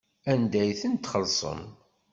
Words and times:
Anda 0.31 0.57
ay 0.61 0.71
ten-txellṣem? 0.81 1.61